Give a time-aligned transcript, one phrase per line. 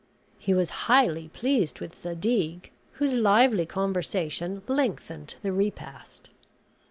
[0.39, 6.31] He was highly pleased with Zadig, whose lively conversation lengthened the repast.